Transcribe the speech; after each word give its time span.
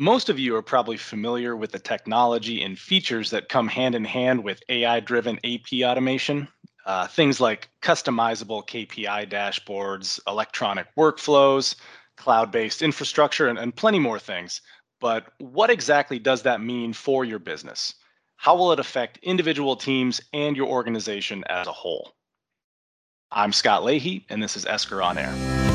Most 0.00 0.28
of 0.28 0.38
you 0.38 0.54
are 0.54 0.62
probably 0.62 0.96
familiar 0.96 1.56
with 1.56 1.72
the 1.72 1.80
technology 1.80 2.62
and 2.62 2.78
features 2.78 3.30
that 3.30 3.48
come 3.48 3.66
hand 3.66 3.96
in 3.96 4.04
hand 4.04 4.44
with 4.44 4.62
AI 4.68 5.00
driven 5.00 5.40
AP 5.44 5.82
automation. 5.82 6.46
Uh, 6.86 7.08
things 7.08 7.40
like 7.40 7.68
customizable 7.82 8.64
KPI 8.64 9.28
dashboards, 9.28 10.20
electronic 10.28 10.86
workflows, 10.96 11.74
cloud 12.16 12.52
based 12.52 12.80
infrastructure, 12.80 13.48
and, 13.48 13.58
and 13.58 13.74
plenty 13.74 13.98
more 13.98 14.20
things. 14.20 14.60
But 15.00 15.32
what 15.38 15.68
exactly 15.68 16.20
does 16.20 16.42
that 16.42 16.60
mean 16.60 16.92
for 16.92 17.24
your 17.24 17.40
business? 17.40 17.94
How 18.36 18.54
will 18.54 18.70
it 18.70 18.78
affect 18.78 19.18
individual 19.24 19.74
teams 19.74 20.20
and 20.32 20.56
your 20.56 20.68
organization 20.68 21.42
as 21.48 21.66
a 21.66 21.72
whole? 21.72 22.14
I'm 23.32 23.52
Scott 23.52 23.82
Leahy, 23.82 24.24
and 24.28 24.40
this 24.40 24.56
is 24.56 24.64
Esker 24.64 25.02
on 25.02 25.18
Air. 25.18 25.67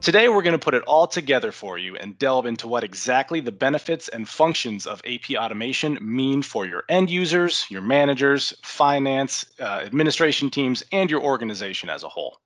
Today, 0.00 0.28
we're 0.28 0.42
going 0.42 0.52
to 0.52 0.64
put 0.64 0.74
it 0.74 0.84
all 0.84 1.08
together 1.08 1.50
for 1.50 1.76
you 1.76 1.96
and 1.96 2.16
delve 2.18 2.46
into 2.46 2.68
what 2.68 2.84
exactly 2.84 3.40
the 3.40 3.50
benefits 3.50 4.06
and 4.08 4.28
functions 4.28 4.86
of 4.86 5.02
AP 5.04 5.36
automation 5.36 5.98
mean 6.00 6.40
for 6.40 6.64
your 6.64 6.84
end 6.88 7.10
users, 7.10 7.66
your 7.68 7.82
managers, 7.82 8.54
finance, 8.62 9.44
uh, 9.58 9.82
administration 9.84 10.50
teams, 10.50 10.84
and 10.92 11.10
your 11.10 11.20
organization 11.20 11.90
as 11.90 12.04
a 12.04 12.08
whole. 12.08 12.38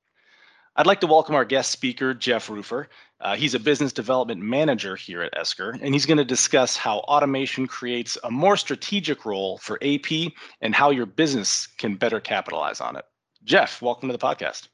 I'd 0.77 0.87
like 0.87 1.03
to 1.03 1.07
welcome 1.07 1.35
our 1.35 1.45
guest 1.45 1.71
speaker, 1.71 2.15
Geoff 2.15 2.49
Ruffer. 2.49 2.89
Uh, 3.21 3.37
he's 3.37 3.55
a 3.55 3.61
business 3.61 3.93
development 3.93 4.41
manager 4.41 4.97
here 4.97 5.21
at 5.21 5.37
Esker, 5.37 5.77
and 5.83 5.93
he's 5.93 6.07
going 6.07 6.17
to 6.17 6.25
discuss 6.25 6.79
how 6.79 7.01
automation 7.01 7.67
creates 7.67 8.17
a 8.25 8.31
more 8.31 8.57
strategic 8.57 9.27
role 9.27 9.59
for 9.59 9.79
AP 9.83 10.33
and 10.63 10.75
how 10.75 10.89
your 10.89 11.05
business 11.05 11.67
can 11.77 11.97
better 11.97 12.19
capitalize 12.19 12.81
on 12.81 12.97
it. 12.97 13.05
Geoff, 13.45 13.83
welcome 13.83 14.09
to 14.09 14.17
the 14.17 14.27
podcast. 14.27 14.69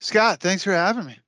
Scott, 0.00 0.40
thanks 0.40 0.62
for 0.62 0.72
having 0.72 1.06
me. 1.06 1.21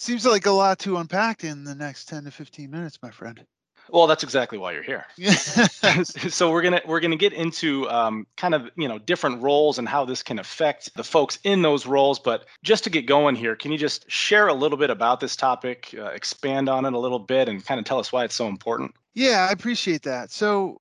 Seems 0.00 0.24
like 0.24 0.46
a 0.46 0.50
lot 0.50 0.78
to 0.78 0.96
unpack 0.96 1.44
in 1.44 1.62
the 1.62 1.74
next 1.74 2.06
10 2.06 2.24
to 2.24 2.30
15 2.30 2.70
minutes, 2.70 2.98
my 3.02 3.10
friend. 3.10 3.44
Well, 3.90 4.06
that's 4.06 4.22
exactly 4.22 4.56
why 4.56 4.72
you're 4.72 4.82
here. 4.82 5.04
so 6.04 6.50
we're 6.50 6.62
gonna 6.62 6.80
we're 6.86 7.00
gonna 7.00 7.16
get 7.16 7.34
into 7.34 7.86
um, 7.90 8.26
kind 8.38 8.54
of 8.54 8.70
you 8.76 8.88
know 8.88 8.98
different 8.98 9.42
roles 9.42 9.78
and 9.78 9.86
how 9.86 10.06
this 10.06 10.22
can 10.22 10.38
affect 10.38 10.94
the 10.94 11.04
folks 11.04 11.38
in 11.44 11.60
those 11.60 11.84
roles. 11.84 12.18
But 12.18 12.46
just 12.62 12.84
to 12.84 12.90
get 12.90 13.04
going 13.04 13.36
here, 13.36 13.54
can 13.54 13.72
you 13.72 13.78
just 13.78 14.10
share 14.10 14.48
a 14.48 14.54
little 14.54 14.78
bit 14.78 14.88
about 14.88 15.20
this 15.20 15.36
topic, 15.36 15.94
uh, 15.98 16.04
expand 16.06 16.70
on 16.70 16.86
it 16.86 16.94
a 16.94 16.98
little 16.98 17.18
bit, 17.18 17.50
and 17.50 17.62
kind 17.62 17.78
of 17.78 17.84
tell 17.84 17.98
us 17.98 18.10
why 18.10 18.24
it's 18.24 18.34
so 18.34 18.48
important? 18.48 18.94
Yeah, 19.12 19.46
I 19.50 19.52
appreciate 19.52 20.02
that. 20.04 20.30
So 20.30 20.80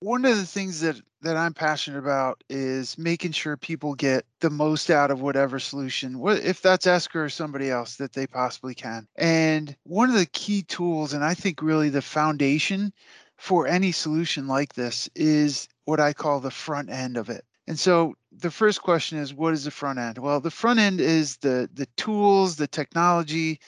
one 0.00 0.24
of 0.24 0.36
the 0.36 0.46
things 0.46 0.80
that 0.80 1.00
that 1.20 1.36
I'm 1.36 1.52
passionate 1.52 1.98
about 1.98 2.44
is 2.48 2.96
making 2.96 3.32
sure 3.32 3.56
people 3.56 3.94
get 3.94 4.24
the 4.38 4.50
most 4.50 4.88
out 4.88 5.10
of 5.10 5.20
whatever 5.20 5.58
solution, 5.58 6.22
if 6.24 6.62
that's 6.62 6.86
Esker 6.86 7.24
or 7.24 7.28
somebody 7.28 7.70
else, 7.70 7.96
that 7.96 8.12
they 8.12 8.26
possibly 8.26 8.72
can. 8.72 9.08
And 9.16 9.74
one 9.82 10.10
of 10.10 10.14
the 10.14 10.26
key 10.26 10.62
tools, 10.62 11.12
and 11.12 11.24
I 11.24 11.34
think 11.34 11.60
really 11.60 11.88
the 11.88 12.02
foundation 12.02 12.92
for 13.36 13.66
any 13.66 13.90
solution 13.90 14.46
like 14.46 14.74
this, 14.74 15.08
is 15.16 15.66
what 15.86 15.98
I 15.98 16.12
call 16.12 16.38
the 16.38 16.52
front 16.52 16.88
end 16.88 17.16
of 17.16 17.28
it. 17.28 17.44
And 17.66 17.78
so 17.78 18.14
the 18.30 18.50
first 18.50 18.80
question 18.82 19.18
is, 19.18 19.34
what 19.34 19.54
is 19.54 19.64
the 19.64 19.72
front 19.72 19.98
end? 19.98 20.18
Well, 20.18 20.40
the 20.40 20.50
front 20.50 20.78
end 20.78 21.00
is 21.00 21.38
the 21.38 21.68
the 21.74 21.86
tools, 21.96 22.56
the 22.56 22.68
technology, 22.68 23.58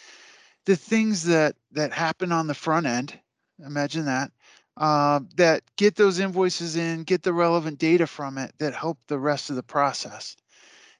the 0.66 0.76
things 0.76 1.24
that 1.24 1.56
that 1.72 1.92
happen 1.92 2.30
on 2.30 2.46
the 2.46 2.54
front 2.54 2.86
end. 2.86 3.18
Imagine 3.66 4.04
that 4.04 4.30
uh, 4.80 5.20
that 5.36 5.62
get 5.76 5.94
those 5.94 6.18
invoices 6.18 6.74
in, 6.74 7.04
get 7.04 7.22
the 7.22 7.34
relevant 7.34 7.78
data 7.78 8.06
from 8.06 8.38
it 8.38 8.52
that 8.58 8.74
help 8.74 8.98
the 9.08 9.18
rest 9.18 9.50
of 9.50 9.56
the 9.56 9.62
process. 9.62 10.36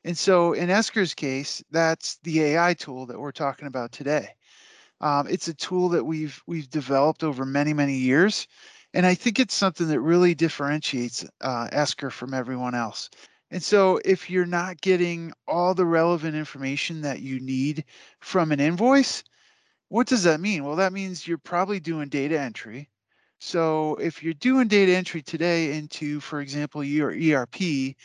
And 0.05 0.17
so 0.17 0.53
in 0.53 0.69
Esker's 0.69 1.15
case, 1.15 1.63
that's 1.71 2.19
the 2.23 2.43
AI 2.43 2.75
tool 2.75 3.07
that 3.07 3.19
we're 3.19 3.33
talking 3.33 3.67
about 3.67 3.91
today. 3.91 4.29
Um, 5.01 5.27
it's 5.29 5.49
a 5.49 5.55
tool 5.55 5.89
that 5.91 6.05
we've 6.05 6.43
we've 6.47 6.69
developed 6.69 7.25
over 7.25 7.47
many 7.47 7.73
many 7.73 7.97
years, 7.97 8.47
and 8.93 9.07
I 9.07 9.15
think 9.15 9.39
it's 9.41 9.55
something 9.55 9.89
that 9.89 10.01
really 10.01 10.35
differentiates 10.35 11.25
uh, 11.41 11.69
Esker 11.73 12.11
from 12.11 12.35
everyone 12.35 12.75
else. 12.75 13.09
And 13.51 13.63
so 13.63 13.99
if 14.05 14.29
you're 14.29 14.45
not 14.47 14.83
getting 14.83 15.33
all 15.49 15.75
the 15.75 15.87
relevant 15.87 16.37
information 16.37 17.01
that 17.01 17.21
you 17.21 17.41
need 17.41 17.85
from 18.21 18.53
an 18.53 18.61
invoice, 18.61 19.25
what 19.89 20.07
does 20.07 20.25
that 20.25 20.41
mean? 20.41 20.65
Well, 20.65 20.77
that 20.77 20.93
means 20.93 21.27
you're 21.27 21.39
probably 21.39 21.81
doing 21.81 22.11
data 22.11 22.39
entry 22.39 22.90
so 23.41 23.97
if 23.97 24.23
you're 24.23 24.35
doing 24.35 24.69
data 24.69 24.95
entry 24.95 25.23
today 25.23 25.77
into, 25.77 26.21
for 26.21 26.41
example, 26.41 26.85
your 26.85 27.11
ERP, 27.13 27.97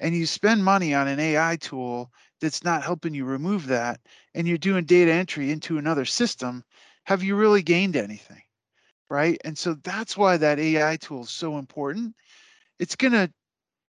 and 0.00 0.14
you 0.14 0.26
spend 0.26 0.64
money 0.64 0.94
on 0.94 1.08
an 1.08 1.18
AI 1.18 1.56
tool 1.56 2.10
that's 2.40 2.64
not 2.64 2.82
helping 2.82 3.14
you 3.14 3.24
remove 3.24 3.66
that, 3.68 4.00
and 4.34 4.46
you're 4.46 4.58
doing 4.58 4.84
data 4.84 5.12
entry 5.12 5.50
into 5.50 5.78
another 5.78 6.04
system, 6.04 6.62
have 7.04 7.22
you 7.22 7.36
really 7.36 7.62
gained 7.62 7.96
anything? 7.96 8.42
Right. 9.10 9.40
And 9.44 9.56
so 9.56 9.74
that's 9.74 10.16
why 10.16 10.36
that 10.38 10.58
AI 10.58 10.96
tool 10.96 11.22
is 11.22 11.30
so 11.30 11.58
important. 11.58 12.14
It's 12.78 12.96
going 12.96 13.12
to 13.12 13.32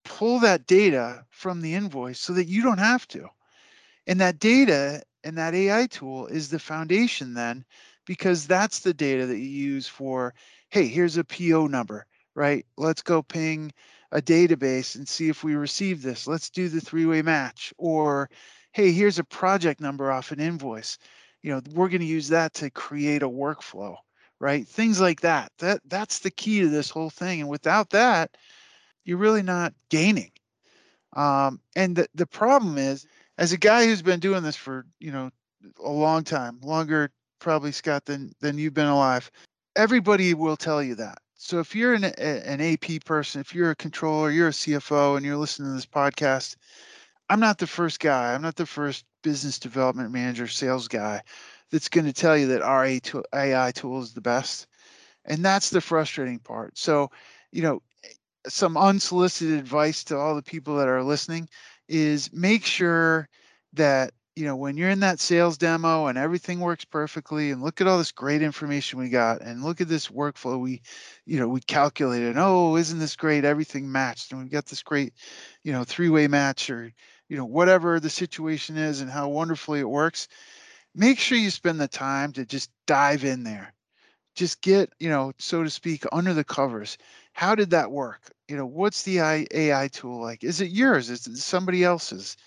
pull 0.05 0.39
that 0.39 0.65
data 0.65 1.25
from 1.29 1.61
the 1.61 1.75
invoice 1.75 2.19
so 2.19 2.33
that 2.33 2.47
you 2.47 2.61
don't 2.63 2.77
have 2.79 3.07
to. 3.09 3.27
And 4.07 4.19
that 4.21 4.39
data 4.39 5.03
and 5.23 5.37
that 5.37 5.53
AI 5.53 5.87
tool 5.87 6.27
is 6.27 6.49
the 6.49 6.59
foundation 6.59 7.33
then, 7.33 7.65
because 8.05 8.47
that's 8.47 8.79
the 8.79 8.93
data 8.93 9.25
that 9.27 9.37
you 9.37 9.49
use 9.49 9.87
for 9.87 10.33
hey, 10.69 10.87
here's 10.87 11.17
a 11.17 11.23
PO 11.23 11.67
number, 11.67 12.05
right? 12.35 12.65
Let's 12.77 13.01
go 13.01 13.21
ping 13.21 13.71
a 14.11 14.21
database 14.21 14.95
and 14.95 15.07
see 15.07 15.29
if 15.29 15.43
we 15.43 15.55
receive 15.55 16.01
this. 16.01 16.27
Let's 16.27 16.49
do 16.49 16.69
the 16.69 16.81
three-way 16.81 17.21
match. 17.21 17.73
Or, 17.77 18.29
hey, 18.71 18.91
here's 18.91 19.19
a 19.19 19.23
project 19.23 19.81
number 19.81 20.11
off 20.11 20.31
an 20.31 20.39
invoice. 20.39 20.97
You 21.41 21.51
know, 21.51 21.61
we're 21.73 21.89
going 21.89 22.01
to 22.01 22.07
use 22.07 22.27
that 22.29 22.53
to 22.55 22.69
create 22.69 23.23
a 23.23 23.29
workflow, 23.29 23.95
right? 24.39 24.67
Things 24.67 24.99
like 24.99 25.21
that. 25.21 25.51
That 25.59 25.81
that's 25.85 26.19
the 26.19 26.31
key 26.31 26.61
to 26.61 26.67
this 26.67 26.89
whole 26.89 27.09
thing. 27.09 27.41
And 27.41 27.49
without 27.49 27.91
that, 27.91 28.35
you're 29.05 29.17
really 29.17 29.43
not 29.43 29.73
gaining. 29.89 30.31
Um, 31.15 31.61
and 31.75 31.95
the, 31.95 32.07
the 32.13 32.27
problem 32.27 32.77
is, 32.77 33.07
as 33.37 33.53
a 33.53 33.57
guy 33.57 33.85
who's 33.85 34.01
been 34.01 34.19
doing 34.19 34.43
this 34.43 34.55
for, 34.55 34.85
you 34.99 35.11
know, 35.11 35.31
a 35.83 35.89
long 35.89 36.23
time, 36.23 36.59
longer 36.61 37.11
probably 37.39 37.71
Scott 37.71 38.05
than 38.05 38.33
than 38.41 38.57
you've 38.57 38.73
been 38.73 38.87
alive 38.87 39.31
everybody 39.75 40.33
will 40.33 40.57
tell 40.57 40.81
you 40.81 40.95
that. 40.95 41.19
So 41.35 41.59
if 41.59 41.73
you're 41.75 41.93
an, 41.93 42.03
an 42.03 42.61
AP 42.61 43.05
person, 43.05 43.41
if 43.41 43.55
you're 43.55 43.71
a 43.71 43.75
controller, 43.75 44.29
you're 44.29 44.49
a 44.49 44.51
CFO, 44.51 45.15
and 45.15 45.25
you're 45.25 45.37
listening 45.37 45.69
to 45.69 45.75
this 45.75 45.85
podcast, 45.85 46.57
I'm 47.29 47.39
not 47.39 47.57
the 47.59 47.67
first 47.67 47.99
guy. 47.99 48.33
I'm 48.33 48.41
not 48.41 48.55
the 48.55 48.65
first 48.65 49.05
business 49.23 49.59
development 49.59 50.11
manager, 50.11 50.47
sales 50.47 50.87
guy 50.87 51.21
that's 51.71 51.89
going 51.89 52.05
to 52.05 52.13
tell 52.13 52.37
you 52.37 52.47
that 52.47 52.61
our 52.61 52.85
AI 52.85 53.71
tool 53.71 54.01
is 54.01 54.13
the 54.13 54.21
best. 54.21 54.67
And 55.25 55.45
that's 55.45 55.69
the 55.69 55.81
frustrating 55.81 56.39
part. 56.39 56.77
So, 56.77 57.11
you 57.51 57.61
know, 57.61 57.81
some 58.47 58.77
unsolicited 58.77 59.59
advice 59.59 60.03
to 60.05 60.17
all 60.17 60.35
the 60.35 60.41
people 60.41 60.75
that 60.77 60.87
are 60.87 61.03
listening 61.03 61.47
is 61.87 62.33
make 62.33 62.65
sure 62.65 63.29
that 63.73 64.13
you 64.39 64.45
know, 64.45 64.55
when 64.55 64.77
you're 64.77 64.89
in 64.89 65.01
that 65.01 65.19
sales 65.19 65.57
demo 65.57 66.07
and 66.07 66.17
everything 66.17 66.61
works 66.61 66.85
perfectly, 66.85 67.51
and 67.51 67.61
look 67.61 67.81
at 67.81 67.87
all 67.87 67.97
this 67.97 68.13
great 68.13 68.41
information 68.41 68.97
we 68.97 69.09
got, 69.09 69.41
and 69.41 69.61
look 69.61 69.81
at 69.81 69.89
this 69.89 70.07
workflow 70.07 70.57
we, 70.57 70.81
you 71.25 71.37
know, 71.37 71.49
we 71.49 71.59
calculated. 71.59 72.35
Oh, 72.37 72.77
isn't 72.77 72.99
this 72.99 73.17
great? 73.17 73.43
Everything 73.43 73.91
matched, 73.91 74.31
and 74.31 74.41
we 74.41 74.47
got 74.47 74.65
this 74.65 74.81
great, 74.81 75.13
you 75.63 75.73
know, 75.73 75.83
three-way 75.83 76.29
match, 76.29 76.69
or 76.69 76.89
you 77.27 77.35
know, 77.35 77.43
whatever 77.43 77.99
the 77.99 78.09
situation 78.09 78.77
is, 78.77 79.01
and 79.01 79.11
how 79.11 79.27
wonderfully 79.27 79.81
it 79.81 79.89
works. 79.89 80.29
Make 80.95 81.19
sure 81.19 81.37
you 81.37 81.51
spend 81.51 81.81
the 81.81 81.89
time 81.89 82.31
to 82.33 82.45
just 82.45 82.71
dive 82.87 83.25
in 83.25 83.43
there, 83.43 83.73
just 84.35 84.61
get, 84.61 84.93
you 84.99 85.09
know, 85.09 85.33
so 85.37 85.63
to 85.65 85.69
speak, 85.69 86.05
under 86.13 86.33
the 86.33 86.45
covers. 86.45 86.97
How 87.33 87.55
did 87.55 87.71
that 87.71 87.91
work? 87.91 88.31
You 88.47 88.55
know, 88.55 88.65
what's 88.65 89.03
the 89.03 89.19
AI 89.19 89.89
tool 89.89 90.21
like? 90.21 90.45
Is 90.45 90.61
it 90.61 90.71
yours? 90.71 91.09
Is 91.09 91.27
it 91.27 91.35
somebody 91.35 91.83
else's? 91.83 92.37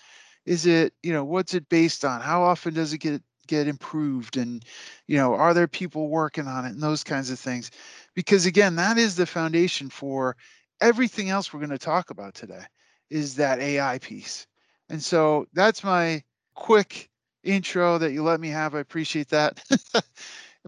Is 0.45 0.65
it 0.65 0.93
you 1.03 1.13
know 1.13 1.23
what's 1.23 1.53
it 1.53 1.69
based 1.69 2.05
on? 2.05 2.21
How 2.21 2.43
often 2.43 2.73
does 2.73 2.93
it 2.93 2.99
get 2.99 3.21
get 3.47 3.67
improved? 3.67 4.37
And 4.37 4.63
you 5.07 5.17
know 5.17 5.33
are 5.35 5.53
there 5.53 5.67
people 5.67 6.09
working 6.09 6.47
on 6.47 6.65
it? 6.65 6.69
And 6.69 6.81
those 6.81 7.03
kinds 7.03 7.29
of 7.29 7.39
things. 7.39 7.71
Because 8.15 8.45
again 8.45 8.75
that 8.75 8.97
is 8.97 9.15
the 9.15 9.25
foundation 9.25 9.89
for 9.89 10.35
everything 10.81 11.29
else 11.29 11.53
we're 11.53 11.59
going 11.59 11.69
to 11.69 11.77
talk 11.77 12.09
about 12.09 12.33
today 12.33 12.63
is 13.09 13.35
that 13.35 13.59
ai 13.59 13.99
piece. 13.99 14.47
And 14.89 15.01
so 15.01 15.47
that's 15.53 15.83
my 15.83 16.23
quick 16.55 17.09
intro 17.43 17.97
that 17.97 18.11
you 18.11 18.23
let 18.23 18.39
me 18.39 18.49
have. 18.49 18.75
I 18.75 18.79
appreciate 18.79 19.29
that. 19.29 19.63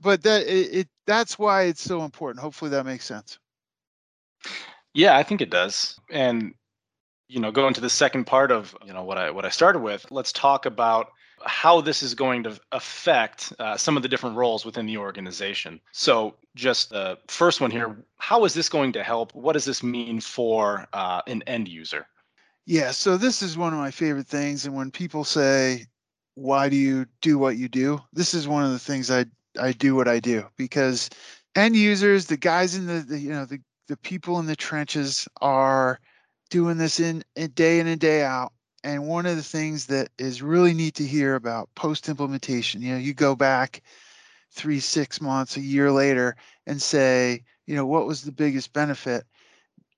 But 0.02 0.24
that 0.24 0.46
it, 0.46 0.76
it 0.76 0.90
that's 1.08 1.40
why 1.40 1.64
it's 1.64 1.82
so 1.82 2.04
important. 2.04 2.42
Hopefully 2.42 2.70
that 2.72 2.86
makes 2.86 3.06
sense. 3.06 3.40
Yeah 4.94 5.18
i 5.18 5.24
think 5.24 5.42
it 5.42 5.50
does. 5.50 6.00
And 6.10 6.54
you 7.28 7.40
know 7.40 7.52
go 7.52 7.68
into 7.68 7.82
the 7.82 7.90
second 7.90 8.26
part 8.26 8.52
of 8.52 8.76
you 8.86 8.94
know 8.94 9.04
what 9.04 9.18
i 9.18 9.30
what 9.30 9.46
i 9.46 9.50
started 9.50 9.80
with 9.80 10.06
let's 10.12 10.32
talk 10.32 10.66
about 10.66 11.10
how 11.44 11.82
this 11.82 12.02
is 12.02 12.16
going 12.16 12.44
to 12.44 12.60
affect 12.72 13.54
uh, 13.60 13.78
some 13.78 13.98
of 13.98 14.04
the 14.04 14.10
different 14.10 14.36
roles 14.36 14.66
within 14.66 14.86
the 14.86 14.98
organization. 14.98 15.80
So 15.92 16.36
just 16.56 16.90
the 16.90 17.18
first 17.28 17.62
one 17.62 17.72
here 17.72 17.96
how 18.18 18.46
is 18.46 18.54
this 18.54 18.70
going 18.70 18.94
to 18.94 19.04
help? 19.04 19.34
What 19.36 19.54
does 19.54 19.66
this 19.66 19.84
mean 19.84 20.20
for 20.22 20.88
uh, 20.94 21.22
an 21.28 21.44
end 21.44 21.68
user? 21.68 22.08
Yeah 22.66 22.92
so 22.92 23.18
this 23.18 23.42
is 23.42 23.58
one 23.58 23.74
of 23.74 23.80
my 23.80 23.92
favorite 23.92 24.28
things 24.28 24.66
and 24.66 24.76
when 24.76 24.92
people 24.92 25.24
say 25.24 25.86
why 26.36 26.68
do 26.68 26.76
you 26.76 27.06
do 27.22 27.38
what 27.38 27.58
you 27.58 27.70
do? 27.70 28.02
This 28.12 28.34
is 28.34 28.48
one 28.48 28.64
of 28.64 28.72
the 28.72 28.80
things 28.80 29.12
I 29.12 29.26
I 29.60 29.72
do 29.72 29.96
what 29.96 30.08
I 30.08 30.20
do 30.20 30.46
because 30.58 31.10
end 31.56 31.76
users, 31.76 32.26
the 32.26 32.38
guys 32.38 32.76
in 32.76 32.88
the, 32.88 33.02
the 33.02 33.20
you 33.20 33.30
know 33.30 33.46
the 33.46 33.60
the 33.88 33.98
people 33.98 34.40
in 34.40 34.48
the 34.48 34.56
trenches 34.56 35.28
are 35.42 36.00
doing 36.50 36.78
this 36.78 37.00
in, 37.00 37.24
in 37.36 37.52
day 37.52 37.80
in 37.80 37.88
and 37.88 38.00
day 38.00 38.24
out. 38.24 38.54
And 38.84 39.08
one 39.08 39.26
of 39.26 39.36
the 39.36 39.44
things 39.44 39.88
that 39.88 40.10
is 40.20 40.44
really 40.44 40.74
neat 40.74 40.96
to 40.96 41.06
hear 41.06 41.36
about 41.36 41.70
post 41.76 42.08
implementation, 42.08 42.82
you 42.82 42.94
know, 42.94 43.00
you 43.00 43.14
go 43.14 43.36
back 43.36 43.82
three, 44.52 44.80
six 44.80 45.20
months, 45.20 45.58
a 45.58 45.62
year 45.62 45.92
later, 45.92 46.36
and 46.68 46.82
say, 46.82 47.44
you 47.66 47.76
know, 47.76 47.86
what 47.86 48.06
was 48.06 48.22
the 48.22 48.32
biggest 48.32 48.74
benefit? 48.74 49.26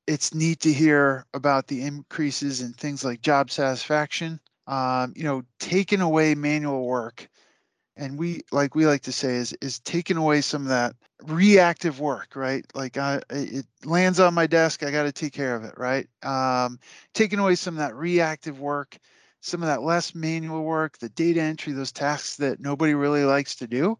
It's 0.08 0.34
neat 0.34 0.62
to 0.62 0.72
hear 0.72 1.26
about 1.34 1.68
the 1.68 1.82
increases 1.84 2.62
in 2.62 2.72
things 2.74 3.04
like 3.04 3.22
job 3.22 3.52
satisfaction, 3.52 4.40
um, 4.68 5.14
you 5.16 5.24
know, 5.24 5.44
taking 5.60 6.00
away 6.02 6.34
manual 6.34 6.86
work 6.86 7.30
and 7.98 8.18
we 8.18 8.42
like 8.52 8.76
we 8.76 8.86
like 8.86 9.02
to 9.02 9.12
say 9.12 9.36
is 9.36 9.54
is 9.62 9.80
taking 9.80 10.18
away 10.18 10.42
some 10.42 10.62
of 10.62 10.68
that 10.70 10.96
reactive 11.24 12.00
work 12.00 12.36
right? 12.36 12.66
Like 12.74 12.98
i 12.98 13.20
it 13.30 13.66
lands 13.84 14.20
on 14.20 14.34
my 14.34 14.48
desk 14.48 14.84
i 14.84 14.92
got 14.92 15.04
to 15.04 15.12
take 15.12 15.34
care 15.34 15.56
of 15.56 15.64
it 15.64 15.74
right? 15.78 16.08
Um, 16.24 16.80
taking 17.14 17.40
away 17.40 17.56
some 17.56 17.74
of 17.74 17.80
that 17.80 17.96
reactive 17.96 18.60
work 18.60 18.98
some 19.42 19.62
of 19.62 19.68
that 19.68 19.84
less 19.84 20.16
manual 20.16 20.64
work 20.64 20.98
the 20.98 21.10
data 21.10 21.42
entry 21.42 21.74
those 21.74 21.92
tasks 21.92 22.38
that 22.38 22.60
nobody 22.60 22.94
really 22.94 23.24
likes 23.24 23.56
to 23.56 23.68
do 23.68 23.98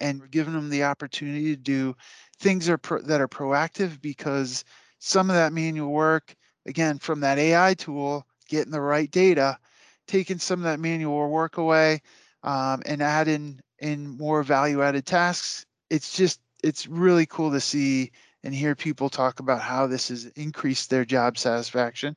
and 0.00 0.30
giving 0.30 0.54
them 0.54 0.70
the 0.70 0.84
opportunity 0.84 1.54
to 1.54 1.60
do 1.60 1.96
things 2.38 2.68
are 2.68 2.78
pro- 2.78 3.02
that 3.02 3.20
are 3.20 3.28
proactive 3.28 4.00
because 4.00 4.64
some 4.98 5.30
of 5.30 5.36
that 5.36 5.52
manual 5.52 5.90
work 5.90 6.34
again 6.66 6.98
from 6.98 7.20
that 7.20 7.38
ai 7.38 7.74
tool 7.74 8.26
getting 8.48 8.72
the 8.72 8.80
right 8.80 9.10
data 9.10 9.58
taking 10.06 10.38
some 10.38 10.60
of 10.60 10.64
that 10.64 10.80
manual 10.80 11.28
work 11.28 11.58
away 11.58 12.00
um, 12.42 12.82
and 12.86 13.02
add 13.02 13.28
in 13.28 13.60
in 13.78 14.16
more 14.16 14.42
value 14.42 14.82
added 14.82 15.06
tasks. 15.06 15.66
It's 15.90 16.16
just 16.16 16.40
it's 16.62 16.86
really 16.86 17.26
cool 17.26 17.52
to 17.52 17.60
see 17.60 18.10
and 18.42 18.54
hear 18.54 18.74
people 18.74 19.08
talk 19.08 19.40
about 19.40 19.60
how 19.60 19.86
this 19.86 20.08
has 20.08 20.26
increased 20.26 20.90
their 20.90 21.04
job 21.04 21.38
satisfaction. 21.38 22.16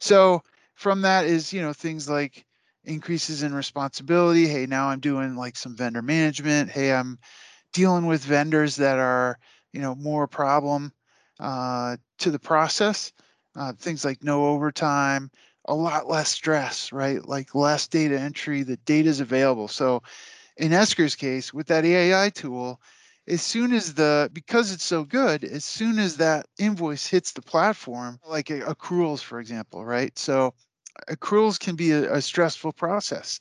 So 0.00 0.42
from 0.74 1.02
that 1.02 1.26
is 1.26 1.52
you 1.52 1.62
know 1.62 1.72
things 1.72 2.08
like 2.08 2.44
increases 2.84 3.42
in 3.42 3.54
responsibility. 3.54 4.46
Hey, 4.46 4.66
now 4.66 4.88
I'm 4.88 5.00
doing 5.00 5.36
like 5.36 5.56
some 5.56 5.76
vendor 5.76 6.02
management. 6.02 6.70
Hey, 6.70 6.92
I'm 6.92 7.18
dealing 7.72 8.06
with 8.06 8.24
vendors 8.24 8.76
that 8.76 8.98
are 8.98 9.38
you 9.72 9.80
know 9.80 9.94
more 9.94 10.26
problem 10.26 10.92
uh, 11.38 11.96
to 12.18 12.30
the 12.30 12.38
process. 12.38 13.12
Uh, 13.56 13.72
things 13.72 14.04
like 14.04 14.22
no 14.22 14.46
overtime, 14.46 15.28
a 15.66 15.74
lot 15.74 16.08
less 16.08 16.30
stress, 16.30 16.92
right? 16.92 17.26
Like 17.26 17.54
less 17.54 17.86
data 17.86 18.18
entry, 18.18 18.62
the 18.62 18.76
data 18.78 19.08
is 19.08 19.20
available. 19.20 19.68
So 19.68 20.02
in 20.56 20.72
Esker's 20.72 21.16
case, 21.16 21.52
with 21.54 21.66
that 21.68 21.84
AI 21.84 22.30
tool, 22.30 22.80
as 23.28 23.42
soon 23.42 23.72
as 23.72 23.94
the 23.94 24.30
because 24.32 24.72
it's 24.72 24.84
so 24.84 25.04
good, 25.04 25.44
as 25.44 25.64
soon 25.64 25.98
as 25.98 26.16
that 26.16 26.46
invoice 26.58 27.06
hits 27.06 27.32
the 27.32 27.42
platform, 27.42 28.18
like 28.26 28.46
accruals, 28.46 29.20
for 29.20 29.38
example, 29.40 29.84
right? 29.84 30.18
So 30.18 30.54
accruals 31.08 31.58
can 31.58 31.76
be 31.76 31.92
a, 31.92 32.14
a 32.14 32.22
stressful 32.22 32.72
process. 32.72 33.40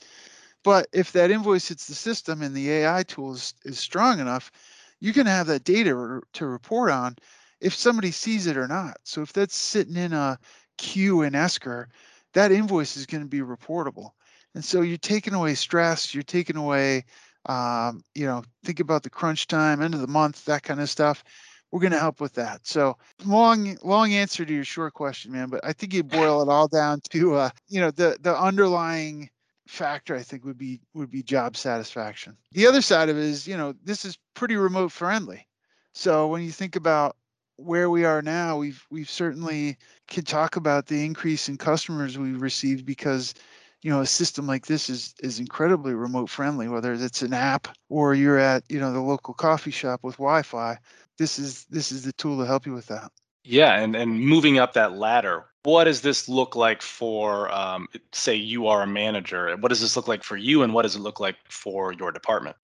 But 0.63 0.87
if 0.93 1.11
that 1.13 1.31
invoice 1.31 1.69
hits 1.69 1.87
the 1.87 1.95
system 1.95 2.41
and 2.41 2.55
the 2.55 2.69
AI 2.69 3.03
tool 3.03 3.33
is, 3.33 3.53
is 3.63 3.79
strong 3.79 4.19
enough, 4.19 4.51
you 4.99 5.13
can 5.13 5.25
have 5.25 5.47
that 5.47 5.63
data 5.63 6.21
to 6.33 6.45
report 6.45 6.91
on 6.91 7.15
if 7.61 7.73
somebody 7.73 8.11
sees 8.11 8.47
it 8.47 8.57
or 8.57 8.67
not. 8.67 8.97
So 9.03 9.21
if 9.21 9.33
that's 9.33 9.55
sitting 9.55 9.95
in 9.95 10.13
a 10.13 10.37
queue 10.79 11.21
in 11.21 11.35
Esker, 11.35 11.89
that 12.33 12.51
invoice 12.51 12.97
is 12.97 13.05
going 13.05 13.23
to 13.23 13.29
be 13.29 13.41
reportable. 13.41 14.11
And 14.55 14.63
so 14.63 14.81
you're 14.81 14.97
taking 14.97 15.33
away 15.33 15.53
stress, 15.53 16.13
you're 16.13 16.23
taking 16.23 16.55
away, 16.55 17.05
um, 17.45 18.01
you 18.15 18.25
know, 18.25 18.43
think 18.63 18.79
about 18.79 19.03
the 19.03 19.09
crunch 19.09 19.45
time, 19.47 19.81
end 19.81 19.93
of 19.93 20.01
the 20.01 20.07
month, 20.07 20.45
that 20.45 20.63
kind 20.63 20.79
of 20.79 20.89
stuff. 20.89 21.23
We're 21.71 21.81
going 21.81 21.91
to 21.91 21.99
help 21.99 22.19
with 22.19 22.33
that. 22.33 22.65
So 22.65 22.97
long, 23.25 23.77
long 23.83 24.13
answer 24.13 24.43
to 24.43 24.53
your 24.53 24.63
short 24.63 24.93
question, 24.93 25.31
man. 25.31 25.49
But 25.49 25.63
I 25.63 25.73
think 25.73 25.93
you 25.93 26.03
boil 26.03 26.41
it 26.41 26.49
all 26.49 26.67
down 26.67 27.01
to, 27.11 27.35
uh, 27.35 27.49
you 27.67 27.79
know, 27.79 27.91
the 27.91 28.17
the 28.21 28.35
underlying 28.35 29.29
factor 29.67 30.15
I 30.15 30.23
think 30.23 30.45
would 30.45 30.57
be 30.57 30.79
would 30.95 31.11
be 31.11 31.21
job 31.21 31.55
satisfaction. 31.55 32.35
The 32.53 32.65
other 32.65 32.81
side 32.81 33.09
of 33.09 33.17
it 33.17 33.23
is, 33.23 33.47
you 33.47 33.55
know, 33.55 33.75
this 33.83 34.03
is 34.03 34.17
pretty 34.33 34.55
remote 34.55 34.91
friendly. 34.91 35.45
So 35.93 36.27
when 36.27 36.41
you 36.41 36.51
think 36.51 36.75
about 36.75 37.17
where 37.59 37.89
we 37.89 38.05
are 38.05 38.21
now, 38.21 38.57
we've 38.57 38.85
we've 38.89 39.09
certainly 39.09 39.77
can 40.07 40.23
talk 40.23 40.55
about 40.55 40.87
the 40.87 41.03
increase 41.03 41.49
in 41.49 41.57
customers 41.57 42.17
we've 42.17 42.41
received 42.41 42.85
because 42.85 43.33
you 43.81 43.91
know 43.91 44.01
a 44.01 44.05
system 44.05 44.47
like 44.47 44.65
this 44.65 44.89
is 44.89 45.13
is 45.21 45.39
incredibly 45.39 45.93
remote 45.93 46.29
friendly 46.29 46.67
whether 46.67 46.93
it's 46.93 47.21
an 47.21 47.33
app 47.33 47.67
or 47.89 48.13
you're 48.13 48.37
at 48.37 48.63
you 48.69 48.79
know 48.79 48.91
the 48.91 48.99
local 48.99 49.33
coffee 49.33 49.71
shop 49.71 50.01
with 50.03 50.17
wi-fi. 50.17 50.77
This 51.17 51.37
is 51.37 51.65
this 51.65 51.91
is 51.91 52.03
the 52.03 52.13
tool 52.13 52.37
to 52.39 52.45
help 52.45 52.65
you 52.65 52.73
with 52.73 52.87
that. 52.87 53.11
Yeah 53.43 53.79
and 53.79 53.95
and 53.95 54.23
moving 54.23 54.57
up 54.59 54.73
that 54.73 54.93
ladder 54.93 55.45
what 55.63 55.83
does 55.83 56.01
this 56.01 56.29
look 56.29 56.55
like 56.55 56.81
for 56.81 57.51
um, 57.51 57.87
say 58.13 58.33
you 58.33 58.67
are 58.67 58.83
a 58.83 58.87
manager 58.87 59.55
what 59.57 59.69
does 59.69 59.81
this 59.81 59.95
look 59.95 60.07
like 60.07 60.23
for 60.23 60.37
you 60.37 60.63
and 60.63 60.73
what 60.73 60.83
does 60.83 60.95
it 60.95 60.99
look 60.99 61.19
like 61.19 61.35
for 61.49 61.91
your 61.93 62.11
department? 62.11 62.55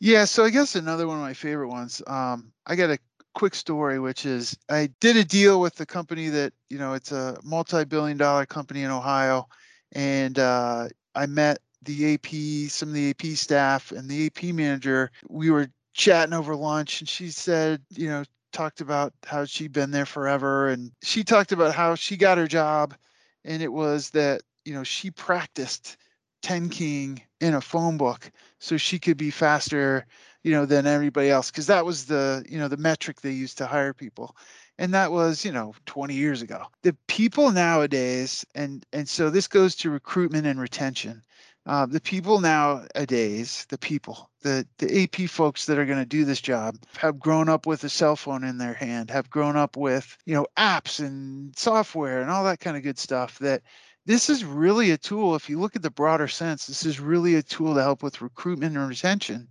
Yeah 0.00 0.24
so 0.24 0.44
i 0.44 0.50
guess 0.50 0.74
another 0.74 1.06
one 1.06 1.16
of 1.16 1.22
my 1.22 1.34
favorite 1.34 1.68
ones 1.68 2.02
um, 2.06 2.52
i 2.66 2.74
got 2.74 2.90
a 2.90 2.98
quick 3.38 3.54
story, 3.54 4.00
which 4.00 4.26
is 4.26 4.58
I 4.68 4.90
did 5.00 5.16
a 5.16 5.22
deal 5.22 5.60
with 5.60 5.76
the 5.76 5.86
company 5.86 6.28
that, 6.28 6.52
you 6.70 6.76
know, 6.76 6.94
it's 6.94 7.12
a 7.12 7.38
multi 7.44 7.84
billion 7.84 8.16
dollar 8.16 8.44
company 8.44 8.82
in 8.82 8.90
Ohio. 8.90 9.46
And 9.92 10.40
uh, 10.40 10.88
I 11.14 11.26
met 11.26 11.58
the 11.82 12.14
AP, 12.14 12.68
some 12.68 12.88
of 12.88 12.96
the 12.96 13.10
AP 13.10 13.36
staff, 13.36 13.92
and 13.92 14.08
the 14.08 14.26
AP 14.26 14.52
manager. 14.52 15.12
We 15.28 15.52
were 15.52 15.68
chatting 15.94 16.34
over 16.34 16.56
lunch, 16.56 17.00
and 17.00 17.08
she 17.08 17.30
said, 17.30 17.80
you 17.90 18.08
know, 18.08 18.24
talked 18.52 18.80
about 18.80 19.12
how 19.24 19.44
she'd 19.44 19.72
been 19.72 19.92
there 19.92 20.04
forever. 20.04 20.70
And 20.70 20.90
she 21.04 21.22
talked 21.22 21.52
about 21.52 21.76
how 21.76 21.94
she 21.94 22.16
got 22.16 22.38
her 22.38 22.48
job. 22.48 22.96
And 23.44 23.62
it 23.62 23.72
was 23.72 24.10
that, 24.10 24.42
you 24.64 24.74
know, 24.74 24.82
she 24.82 25.12
practiced 25.12 25.96
10 26.42 26.70
keying 26.70 27.22
in 27.40 27.54
a 27.54 27.60
phone 27.60 27.98
book 27.98 28.32
so 28.58 28.76
she 28.76 28.98
could 28.98 29.16
be 29.16 29.30
faster 29.30 30.06
you 30.42 30.52
know 30.52 30.66
than 30.66 30.86
everybody 30.86 31.30
else 31.30 31.50
because 31.50 31.66
that 31.66 31.84
was 31.84 32.06
the 32.06 32.44
you 32.48 32.58
know 32.58 32.68
the 32.68 32.76
metric 32.76 33.20
they 33.20 33.32
used 33.32 33.58
to 33.58 33.66
hire 33.66 33.92
people 33.92 34.36
and 34.78 34.94
that 34.94 35.12
was 35.12 35.44
you 35.44 35.52
know 35.52 35.74
20 35.86 36.14
years 36.14 36.42
ago. 36.42 36.64
The 36.82 36.96
people 37.06 37.50
nowadays 37.50 38.46
and 38.54 38.84
and 38.92 39.08
so 39.08 39.30
this 39.30 39.48
goes 39.48 39.74
to 39.76 39.90
recruitment 39.90 40.46
and 40.46 40.60
retention 40.60 41.22
uh, 41.66 41.84
the 41.84 42.00
people 42.00 42.40
nowadays 42.40 43.66
the 43.68 43.78
people 43.78 44.30
the 44.42 44.66
the 44.78 45.02
ap 45.02 45.28
folks 45.28 45.66
that 45.66 45.78
are 45.78 45.84
going 45.84 45.98
to 45.98 46.06
do 46.06 46.24
this 46.24 46.40
job 46.40 46.76
have 46.96 47.18
grown 47.18 47.48
up 47.48 47.66
with 47.66 47.84
a 47.84 47.88
cell 47.88 48.16
phone 48.16 48.44
in 48.44 48.56
their 48.56 48.72
hand 48.72 49.10
have 49.10 49.28
grown 49.28 49.56
up 49.56 49.76
with 49.76 50.16
you 50.24 50.34
know 50.34 50.46
apps 50.56 51.00
and 51.00 51.56
software 51.58 52.22
and 52.22 52.30
all 52.30 52.44
that 52.44 52.60
kind 52.60 52.76
of 52.76 52.82
good 52.82 52.98
stuff 52.98 53.38
that 53.38 53.62
this 54.08 54.30
is 54.30 54.42
really 54.42 54.90
a 54.90 54.96
tool 54.96 55.34
if 55.34 55.50
you 55.50 55.60
look 55.60 55.76
at 55.76 55.82
the 55.82 55.90
broader 55.90 56.26
sense 56.26 56.66
this 56.66 56.86
is 56.86 56.98
really 56.98 57.34
a 57.34 57.42
tool 57.42 57.74
to 57.74 57.82
help 57.82 58.02
with 58.02 58.22
recruitment 58.22 58.74
and 58.74 58.88
retention 58.88 59.46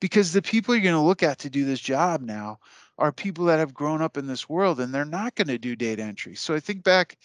because 0.00 0.32
the 0.32 0.42
people 0.42 0.74
you're 0.74 0.82
going 0.82 0.94
to 0.94 1.00
look 1.00 1.22
at 1.22 1.38
to 1.38 1.48
do 1.48 1.64
this 1.64 1.78
job 1.78 2.20
now 2.20 2.58
are 2.98 3.12
people 3.12 3.44
that 3.44 3.60
have 3.60 3.72
grown 3.72 4.02
up 4.02 4.18
in 4.18 4.26
this 4.26 4.48
world 4.48 4.80
and 4.80 4.92
they're 4.92 5.04
not 5.04 5.36
going 5.36 5.46
to 5.46 5.56
do 5.56 5.76
data 5.76 6.02
entry. 6.02 6.34
So 6.34 6.54
i 6.54 6.60
think 6.60 6.82
back 6.82 7.16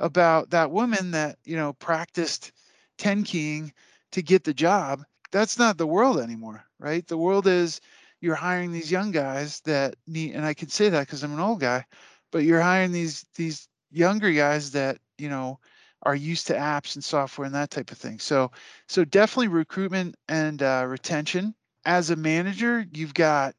about 0.00 0.50
that 0.50 0.70
woman 0.70 1.10
that 1.10 1.38
you 1.44 1.56
know 1.56 1.74
practiced 1.74 2.52
10 2.96 3.22
keying 3.24 3.72
to 4.10 4.22
get 4.22 4.44
the 4.44 4.54
job 4.54 5.04
that's 5.30 5.58
not 5.58 5.76
the 5.76 5.86
world 5.86 6.18
anymore 6.18 6.64
right? 6.80 7.06
The 7.06 7.18
world 7.18 7.46
is 7.46 7.80
you're 8.20 8.34
hiring 8.34 8.72
these 8.72 8.90
young 8.90 9.10
guys 9.10 9.60
that 9.66 9.94
need 10.06 10.34
and 10.34 10.46
i 10.46 10.54
can 10.54 10.68
say 10.68 10.88
that 10.88 11.00
because 11.00 11.22
i'm 11.22 11.34
an 11.34 11.40
old 11.40 11.60
guy 11.60 11.84
but 12.32 12.44
you're 12.44 12.62
hiring 12.62 12.92
these 12.92 13.26
these 13.34 13.68
younger 13.90 14.32
guys 14.32 14.70
that 14.70 14.96
you 15.18 15.28
know 15.28 15.60
are 16.04 16.14
used 16.14 16.46
to 16.48 16.54
apps 16.54 16.94
and 16.94 17.04
software 17.04 17.46
and 17.46 17.54
that 17.54 17.70
type 17.70 17.90
of 17.90 17.98
thing. 17.98 18.18
So, 18.18 18.50
so 18.88 19.04
definitely 19.04 19.48
recruitment 19.48 20.16
and 20.28 20.62
uh, 20.62 20.84
retention. 20.88 21.54
As 21.86 22.10
a 22.10 22.16
manager, 22.16 22.86
you've 22.92 23.14
got 23.14 23.54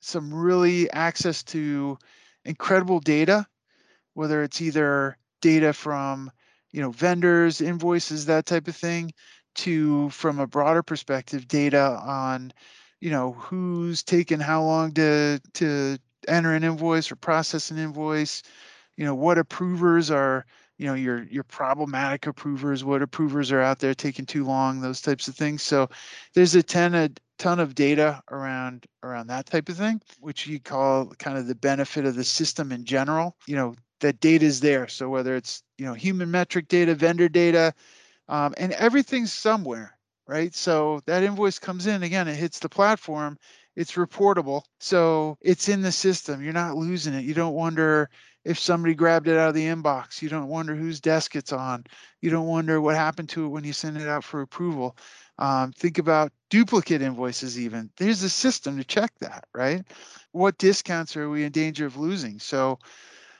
some 0.00 0.32
really 0.32 0.90
access 0.92 1.42
to 1.44 1.98
incredible 2.44 3.00
data, 3.00 3.46
whether 4.14 4.42
it's 4.42 4.60
either 4.60 5.16
data 5.40 5.72
from 5.72 6.30
you 6.72 6.80
know 6.80 6.90
vendors, 6.90 7.60
invoices, 7.60 8.26
that 8.26 8.46
type 8.46 8.68
of 8.68 8.76
thing, 8.76 9.12
to 9.56 10.10
from 10.10 10.38
a 10.38 10.46
broader 10.46 10.82
perspective, 10.82 11.48
data 11.48 12.00
on 12.04 12.52
you 13.00 13.10
know 13.10 13.32
who's 13.32 14.02
taken 14.02 14.40
how 14.40 14.62
long 14.62 14.92
to 14.92 15.40
to 15.54 15.98
enter 16.28 16.54
an 16.54 16.64
invoice 16.64 17.10
or 17.10 17.16
process 17.16 17.70
an 17.70 17.78
invoice 17.78 18.42
you 18.96 19.04
know 19.04 19.14
what 19.14 19.38
approvers 19.38 20.10
are 20.10 20.44
you 20.80 20.86
know 20.86 20.94
your 20.94 21.24
your 21.24 21.44
problematic 21.44 22.26
approvers 22.26 22.82
what 22.82 23.02
approvers 23.02 23.52
are 23.52 23.60
out 23.60 23.80
there 23.80 23.92
taking 23.92 24.24
too 24.24 24.44
long 24.44 24.80
those 24.80 25.02
types 25.02 25.28
of 25.28 25.36
things. 25.36 25.62
So 25.62 25.90
there's 26.34 26.54
a 26.54 26.62
ton 26.62 26.94
of 26.94 27.12
ton 27.38 27.60
of 27.60 27.74
data 27.74 28.22
around 28.30 28.86
around 29.02 29.26
that 29.26 29.44
type 29.44 29.68
of 29.68 29.76
thing 29.76 30.00
which 30.20 30.46
you 30.46 30.58
call 30.58 31.08
kind 31.18 31.36
of 31.36 31.46
the 31.46 31.54
benefit 31.54 32.06
of 32.06 32.16
the 32.16 32.24
system 32.24 32.72
in 32.72 32.86
general. 32.86 33.36
You 33.46 33.56
know 33.56 33.74
that 34.00 34.20
data 34.20 34.46
is 34.46 34.60
there. 34.60 34.88
So 34.88 35.10
whether 35.10 35.36
it's 35.36 35.62
you 35.76 35.84
know 35.84 35.92
human 35.92 36.30
metric 36.30 36.68
data 36.68 36.94
vendor 36.94 37.28
data 37.28 37.74
um, 38.30 38.54
and 38.56 38.72
everything's 38.72 39.34
somewhere 39.34 39.98
right? 40.30 40.54
So 40.54 41.00
that 41.06 41.24
invoice 41.24 41.58
comes 41.58 41.88
in 41.88 42.04
again, 42.04 42.28
it 42.28 42.36
hits 42.36 42.60
the 42.60 42.68
platform, 42.68 43.36
it's 43.76 43.92
reportable. 43.92 44.62
So 44.78 45.38
it's 45.40 45.68
in 45.68 45.82
the 45.82 45.92
system. 45.92 46.42
You're 46.42 46.52
not 46.52 46.76
losing 46.76 47.14
it. 47.14 47.24
You 47.24 47.34
don't 47.34 47.54
wonder 47.54 48.10
if 48.44 48.58
somebody 48.58 48.94
grabbed 48.94 49.28
it 49.28 49.36
out 49.36 49.50
of 49.50 49.54
the 49.54 49.66
inbox. 49.66 50.22
You 50.22 50.28
don't 50.28 50.48
wonder 50.48 50.74
whose 50.74 51.00
desk 51.00 51.36
it's 51.36 51.52
on. 51.52 51.84
You 52.20 52.30
don't 52.30 52.46
wonder 52.46 52.80
what 52.80 52.96
happened 52.96 53.28
to 53.30 53.44
it 53.44 53.48
when 53.48 53.64
you 53.64 53.72
send 53.72 53.96
it 53.96 54.08
out 54.08 54.24
for 54.24 54.40
approval. 54.40 54.96
Um, 55.38 55.72
think 55.72 55.98
about 55.98 56.32
duplicate 56.48 57.02
invoices, 57.02 57.58
even. 57.58 57.90
There's 57.96 58.22
a 58.22 58.30
system 58.30 58.76
to 58.76 58.84
check 58.84 59.12
that, 59.20 59.44
right? 59.54 59.82
What 60.32 60.58
discounts 60.58 61.16
are 61.16 61.28
we 61.28 61.44
in 61.44 61.52
danger 61.52 61.86
of 61.86 61.96
losing? 61.96 62.38
So, 62.38 62.78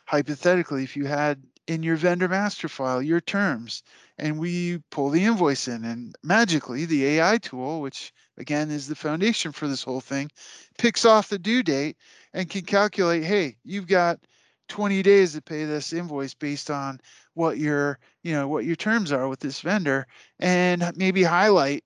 hypothetically, 0.06 0.82
if 0.82 0.96
you 0.96 1.06
had 1.06 1.42
in 1.70 1.84
your 1.84 1.94
vendor 1.94 2.26
master 2.26 2.68
file 2.68 3.00
your 3.00 3.20
terms 3.20 3.84
and 4.18 4.40
we 4.40 4.82
pull 4.90 5.08
the 5.08 5.24
invoice 5.24 5.68
in 5.68 5.84
and 5.84 6.16
magically 6.24 6.84
the 6.84 7.06
AI 7.06 7.38
tool, 7.38 7.80
which 7.80 8.12
again 8.38 8.72
is 8.72 8.88
the 8.88 8.96
foundation 8.96 9.52
for 9.52 9.68
this 9.68 9.84
whole 9.84 10.00
thing, 10.00 10.28
picks 10.78 11.04
off 11.04 11.28
the 11.28 11.38
due 11.38 11.62
date 11.62 11.96
and 12.34 12.50
can 12.50 12.62
calculate, 12.62 13.22
hey, 13.22 13.54
you've 13.62 13.86
got 13.86 14.18
20 14.66 15.00
days 15.04 15.34
to 15.34 15.40
pay 15.40 15.64
this 15.64 15.92
invoice 15.92 16.34
based 16.34 16.72
on 16.72 16.98
what 17.34 17.56
your, 17.56 18.00
you 18.24 18.32
know, 18.32 18.48
what 18.48 18.64
your 18.64 18.74
terms 18.74 19.12
are 19.12 19.28
with 19.28 19.38
this 19.38 19.60
vendor 19.60 20.08
and 20.40 20.90
maybe 20.96 21.22
highlight 21.22 21.84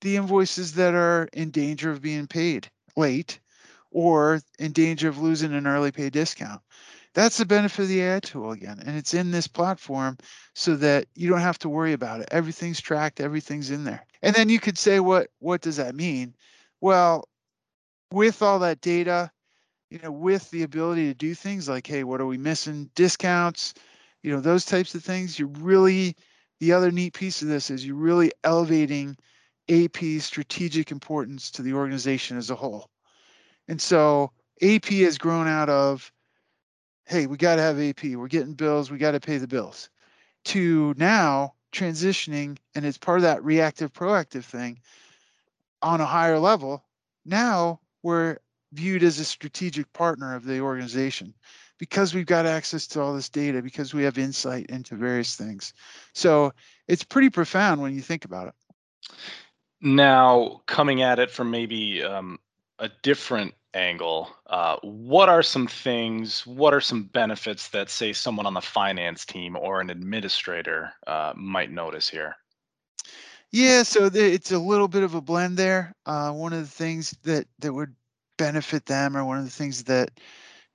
the 0.00 0.14
invoices 0.14 0.74
that 0.74 0.94
are 0.94 1.28
in 1.32 1.50
danger 1.50 1.90
of 1.90 2.00
being 2.00 2.28
paid 2.28 2.70
late 2.96 3.40
or 3.90 4.40
in 4.60 4.70
danger 4.70 5.08
of 5.08 5.18
losing 5.18 5.52
an 5.54 5.66
early 5.66 5.90
pay 5.90 6.08
discount. 6.08 6.60
That's 7.18 7.38
the 7.38 7.46
benefit 7.46 7.82
of 7.82 7.88
the 7.88 8.00
AI 8.02 8.20
tool 8.20 8.52
again. 8.52 8.80
And 8.86 8.96
it's 8.96 9.12
in 9.12 9.32
this 9.32 9.48
platform 9.48 10.18
so 10.54 10.76
that 10.76 11.06
you 11.16 11.28
don't 11.28 11.40
have 11.40 11.58
to 11.58 11.68
worry 11.68 11.92
about 11.92 12.20
it. 12.20 12.28
Everything's 12.30 12.80
tracked, 12.80 13.18
everything's 13.18 13.72
in 13.72 13.82
there. 13.82 14.06
And 14.22 14.36
then 14.36 14.48
you 14.48 14.60
could 14.60 14.78
say, 14.78 15.00
what 15.00 15.26
what 15.40 15.60
does 15.60 15.78
that 15.78 15.96
mean? 15.96 16.36
Well, 16.80 17.28
with 18.12 18.40
all 18.40 18.60
that 18.60 18.80
data, 18.82 19.32
you 19.90 19.98
know, 19.98 20.12
with 20.12 20.48
the 20.52 20.62
ability 20.62 21.08
to 21.08 21.14
do 21.14 21.34
things 21.34 21.68
like, 21.68 21.88
hey, 21.88 22.04
what 22.04 22.20
are 22.20 22.26
we 22.26 22.38
missing? 22.38 22.88
Discounts, 22.94 23.74
you 24.22 24.30
know, 24.30 24.40
those 24.40 24.64
types 24.64 24.94
of 24.94 25.02
things, 25.02 25.40
you're 25.40 25.48
really 25.48 26.14
the 26.60 26.72
other 26.72 26.92
neat 26.92 27.14
piece 27.14 27.42
of 27.42 27.48
this 27.48 27.68
is 27.68 27.84
you're 27.84 27.96
really 27.96 28.30
elevating 28.44 29.16
AP 29.68 30.20
strategic 30.20 30.92
importance 30.92 31.50
to 31.50 31.62
the 31.62 31.72
organization 31.72 32.38
as 32.38 32.50
a 32.50 32.54
whole. 32.54 32.88
And 33.66 33.82
so 33.82 34.30
AP 34.62 34.86
has 34.86 35.18
grown 35.18 35.48
out 35.48 35.68
of, 35.68 36.12
hey, 37.08 37.26
we 37.26 37.36
got 37.36 37.56
to 37.56 37.62
have 37.62 37.80
AP. 37.80 38.04
We're 38.04 38.28
getting 38.28 38.52
bills. 38.52 38.90
We 38.90 38.98
got 38.98 39.12
to 39.12 39.20
pay 39.20 39.38
the 39.38 39.48
bills. 39.48 39.88
To 40.46 40.94
now 40.96 41.54
transitioning, 41.72 42.58
and 42.74 42.84
it's 42.84 42.98
part 42.98 43.18
of 43.18 43.22
that 43.22 43.42
reactive 43.42 43.92
proactive 43.92 44.44
thing 44.44 44.78
on 45.82 46.00
a 46.00 46.06
higher 46.06 46.38
level. 46.38 46.84
Now 47.24 47.80
we're 48.02 48.38
viewed 48.72 49.02
as 49.02 49.18
a 49.18 49.24
strategic 49.24 49.92
partner 49.92 50.34
of 50.34 50.44
the 50.44 50.60
organization 50.60 51.34
because 51.78 52.14
we've 52.14 52.26
got 52.26 52.46
access 52.46 52.86
to 52.88 53.00
all 53.00 53.14
this 53.14 53.28
data, 53.28 53.62
because 53.62 53.94
we 53.94 54.02
have 54.02 54.18
insight 54.18 54.66
into 54.66 54.96
various 54.96 55.36
things. 55.36 55.72
So 56.12 56.52
it's 56.88 57.04
pretty 57.04 57.30
profound 57.30 57.80
when 57.80 57.94
you 57.94 58.00
think 58.00 58.24
about 58.24 58.48
it. 58.48 58.54
Now, 59.80 60.62
coming 60.66 61.02
at 61.02 61.20
it 61.20 61.30
from 61.30 61.50
maybe 61.50 62.02
um, 62.02 62.38
a 62.80 62.90
different 63.02 63.54
angle, 63.74 64.28
uh, 64.46 64.76
what 64.82 65.28
are 65.28 65.42
some 65.42 65.66
things, 65.66 66.46
what 66.46 66.72
are 66.74 66.80
some 66.80 67.04
benefits 67.04 67.68
that, 67.68 67.90
say, 67.90 68.12
someone 68.12 68.46
on 68.46 68.54
the 68.54 68.60
finance 68.60 69.24
team 69.24 69.56
or 69.56 69.80
an 69.80 69.90
administrator 69.90 70.92
uh, 71.06 71.32
might 71.36 71.70
notice 71.70 72.08
here? 72.08 72.36
Yeah, 73.50 73.82
so 73.82 74.08
the, 74.08 74.32
it's 74.32 74.52
a 74.52 74.58
little 74.58 74.88
bit 74.88 75.02
of 75.02 75.14
a 75.14 75.20
blend 75.20 75.56
there. 75.56 75.94
Uh, 76.04 76.32
one 76.32 76.52
of 76.52 76.60
the 76.60 76.66
things 76.66 77.16
that 77.22 77.46
that 77.60 77.72
would 77.72 77.94
benefit 78.36 78.86
them, 78.86 79.16
or 79.16 79.24
one 79.24 79.38
of 79.38 79.44
the 79.44 79.50
things 79.50 79.84
that 79.84 80.20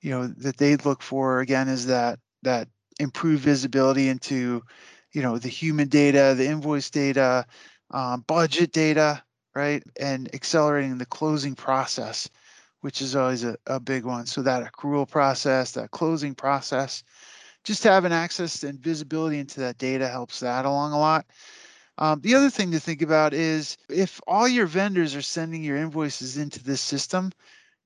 you 0.02 0.10
know 0.10 0.28
that 0.28 0.58
they'd 0.58 0.86
look 0.86 1.02
for 1.04 1.40
again, 1.40 1.68
is 1.68 1.86
that 1.88 2.20
that 2.42 2.68
improved 3.00 3.44
visibility 3.44 4.10
into 4.10 4.64
you 5.12 5.22
know 5.22 5.38
the 5.38 5.50
human 5.50 5.88
data, 5.88 6.34
the 6.36 6.48
invoice 6.48 6.90
data, 6.90 7.46
um, 7.92 8.22
budget 8.28 8.72
data, 8.72 9.24
right? 9.54 9.84
And 10.00 10.34
accelerating 10.34 10.98
the 10.98 11.06
closing 11.06 11.54
process, 11.54 12.28
which 12.84 13.02
is 13.02 13.16
always 13.16 13.46
a, 13.46 13.56
a 13.68 13.80
big 13.80 14.04
one. 14.04 14.26
So 14.26 14.42
that 14.42 14.70
accrual 14.70 15.10
process, 15.10 15.72
that 15.72 15.92
closing 15.92 16.36
process, 16.36 17.02
just 17.64 17.82
having 17.82 18.12
access 18.12 18.62
and 18.64 18.78
visibility 18.78 19.40
into 19.40 19.62
that 19.62 19.78
data 19.78 20.10
helps 20.10 20.42
that 20.42 20.66
along 20.66 20.92
a 20.92 21.00
lot. 21.00 21.26
Um, 21.98 22.20
the 22.20 22.36
other 22.36 22.50
thing 22.50 22.72
to 22.72 22.82
think 22.82 23.02
about 23.02 23.34
is 23.34 23.78
if 23.88 24.20
all 24.28 24.50
your 24.50 24.66
vendors 24.66 25.16
are 25.16 25.22
sending 25.22 25.64
your 25.64 25.78
invoices 25.78 26.36
into 26.36 26.62
this 26.62 26.82
system, 26.82 27.32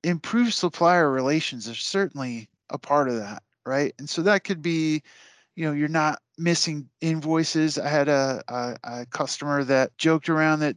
improved 0.02 0.52
supplier 0.52 1.12
relations 1.12 1.68
are 1.68 1.76
certainly 1.76 2.48
a 2.70 2.78
part 2.78 3.08
of 3.08 3.18
that, 3.18 3.44
right? 3.64 3.94
And 4.00 4.10
so 4.10 4.22
that 4.22 4.42
could 4.42 4.62
be 4.62 5.04
you 5.54 5.64
know 5.64 5.72
you're 5.72 5.88
not 5.88 6.22
missing 6.38 6.88
invoices 7.00 7.80
i 7.80 7.88
had 7.88 8.08
a, 8.08 8.40
a, 8.46 8.76
a, 8.84 9.06
customer 9.06 9.64
that 9.64 9.90
joked 9.98 10.28
around 10.28 10.60
that 10.60 10.76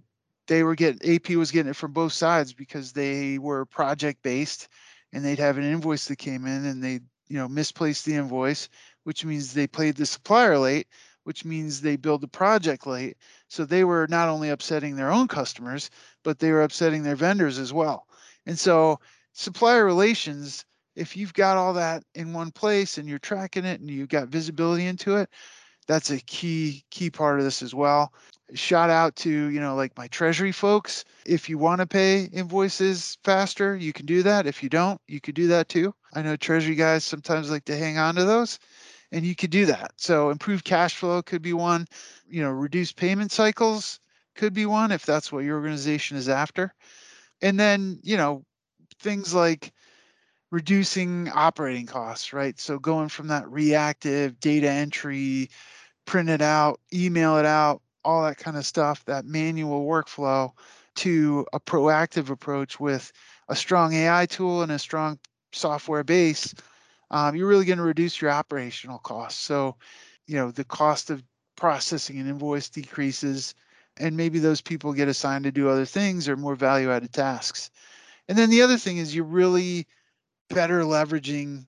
they 0.52 0.64
were 0.64 0.76
getting 0.76 1.16
ap 1.16 1.30
was 1.30 1.50
getting 1.50 1.70
it 1.70 1.78
from 1.78 1.94
both 1.94 2.12
sides 2.12 2.52
because 2.52 2.92
they 2.92 3.38
were 3.38 3.66
project 3.66 4.22
based 4.22 4.68
and 5.14 5.24
they'd 5.24 5.40
have 5.40 5.58
an 5.58 5.64
invoice 5.64 6.10
that 6.10 6.18
came 6.18 6.46
in 6.46 6.66
and 6.66 6.84
they 6.84 7.00
you 7.30 7.38
know 7.38 7.48
misplaced 7.48 8.04
the 8.04 8.16
invoice 8.16 8.68
which 9.06 9.24
means 9.24 9.54
they 9.54 9.66
paid 9.66 9.96
the 9.96 10.06
supplier 10.06 10.58
late 10.58 10.88
which 11.24 11.46
means 11.46 11.80
they 11.80 11.96
billed 11.96 12.20
the 12.20 12.28
project 12.28 12.86
late. 12.86 13.16
So 13.48 13.64
they 13.64 13.86
were 13.86 14.08
not 14.10 14.28
only 14.28 14.50
upsetting 14.50 14.98
their 14.98 15.10
own 15.10 15.30
customers 15.30 15.90
but 16.22 16.40
they 16.40 16.52
were 16.52 16.64
upsetting 16.64 17.04
their 17.04 17.16
vendors 17.16 17.58
as 17.58 17.72
well. 17.72 18.06
And 18.46 18.60
so 18.60 19.00
supplier 19.32 19.86
relations 19.86 20.66
if 20.98 21.16
you've 21.16 21.34
got 21.34 21.56
all 21.56 21.72
that 21.76 22.04
in 22.14 22.34
one 22.34 22.52
place 22.52 22.98
and 22.98 23.08
you're 23.08 23.20
tracking 23.20 23.64
it 23.64 23.80
and 23.80 23.90
you've 23.90 24.10
got 24.10 24.28
visibility 24.28 24.86
into 24.86 25.16
it, 25.16 25.30
that's 25.88 26.10
a 26.12 26.20
key 26.20 26.84
key 26.92 27.10
part 27.10 27.40
of 27.40 27.46
this 27.46 27.62
as 27.62 27.74
well. 27.74 28.14
Shout 28.54 28.90
out 28.90 29.16
to, 29.18 29.30
you 29.30 29.60
know, 29.62 29.76
like 29.76 29.98
my 29.98 30.08
treasury 30.08 30.52
folks. 30.52 31.06
If 31.26 31.50
you 31.50 31.58
want 31.58 31.80
to 31.80 31.88
pay 31.88 32.26
invoices 32.34 33.18
faster, 33.24 33.76
you 33.76 33.94
can 33.94 34.06
do 34.06 34.24
that. 34.24 34.46
If 34.46 34.62
you 34.62 34.70
don't, 34.70 35.00
you 35.08 35.22
could 35.22 35.36
do 35.36 35.48
that 35.48 35.70
too. 35.70 35.94
I 36.14 36.22
know 36.22 36.36
treasury 36.36 36.76
guys 36.76 37.04
sometimes 37.06 37.50
like 37.50 37.66
to 37.66 37.78
hang 37.78 37.98
on 37.98 38.16
to 38.16 38.26
those 38.26 38.60
and 39.12 39.26
you 39.26 39.36
could 39.36 39.50
do 39.50 39.66
that. 39.66 39.92
So 39.98 40.30
improved 40.30 40.66
cash 40.66 40.96
flow 40.96 41.22
could 41.22 41.42
be 41.42 41.54
one, 41.54 41.86
you 42.28 42.42
know, 42.42 42.50
reduced 42.50 42.96
payment 42.96 43.32
cycles 43.32 44.00
could 44.36 44.54
be 44.54 44.66
one 44.66 44.92
if 44.92 45.06
that's 45.06 45.32
what 45.32 45.44
your 45.44 45.58
organization 45.58 46.18
is 46.18 46.30
after. 46.30 46.74
And 47.42 47.60
then, 47.60 48.00
you 48.04 48.18
know, 48.18 48.44
things 49.00 49.34
like 49.34 49.74
reducing 50.52 51.30
operating 51.30 51.86
costs, 51.86 52.34
right? 52.34 52.60
So 52.60 52.78
going 52.78 53.10
from 53.10 53.28
that 53.28 53.50
reactive 53.50 54.40
data 54.40 54.70
entry, 54.70 55.50
print 56.06 56.30
it 56.30 56.42
out, 56.42 56.80
email 56.94 57.38
it 57.38 57.46
out, 57.46 57.82
all 58.04 58.24
that 58.24 58.38
kind 58.38 58.58
of 58.58 58.66
stuff, 58.66 59.04
that 59.06 59.26
manual 59.26 59.86
workflow 59.86 60.52
to 60.96 61.46
a 61.54 61.60
proactive 61.60 62.30
approach 62.30 62.80
with 62.80 63.12
a 63.48 63.56
strong 63.56 63.94
AI 63.94 64.26
tool 64.26 64.62
and 64.62 64.72
a 64.72 64.80
strong 64.80 65.18
software 65.54 66.04
base, 66.04 66.54
um, 67.12 67.36
you're 67.36 67.48
really 67.48 67.66
going 67.66 67.78
to 67.78 67.84
reduce 67.84 68.22
your 68.22 68.32
operational 68.32 69.00
costs. 69.00 69.42
So, 69.42 69.76
you 70.28 70.36
know, 70.36 70.52
the 70.52 70.64
cost 70.64 71.10
of 71.10 71.24
processing 71.56 72.20
an 72.20 72.28
invoice 72.28 72.70
decreases, 72.70 73.54
and 73.98 74.18
maybe 74.18 74.40
those 74.40 74.62
people 74.62 74.94
get 74.94 75.08
assigned 75.08 75.44
to 75.46 75.52
do 75.52 75.70
other 75.70 75.86
things 75.86 76.28
or 76.28 76.36
more 76.36 76.56
value 76.56 76.92
added 76.92 77.14
tasks. 77.14 77.70
And 78.28 78.38
then 78.38 78.50
the 78.50 78.62
other 78.62 78.78
thing 78.78 78.98
is 78.98 79.14
you 79.14 79.24
really 79.24 79.88
better 80.54 80.82
leveraging 80.82 81.66